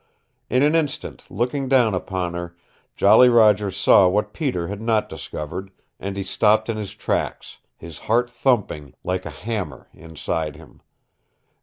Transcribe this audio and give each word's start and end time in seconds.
In 0.49 0.63
an 0.63 0.73
instant, 0.73 1.29
looking 1.29 1.67
down 1.69 1.93
upon 1.93 2.33
her, 2.33 2.55
Jolly 2.95 3.29
Roger 3.29 3.69
saw 3.69 4.07
what 4.07 4.33
Peter 4.33 4.67
had 4.67 4.81
not 4.81 5.07
discovered, 5.07 5.69
and 5.99 6.17
he 6.17 6.23
stopped 6.23 6.69
in 6.69 6.77
his 6.77 6.95
tracks, 6.95 7.59
his 7.77 7.99
heart 7.99 8.27
thumping 8.27 8.95
like 9.03 9.27
a 9.27 9.29
hammer 9.29 9.89
inside 9.93 10.55
him. 10.55 10.81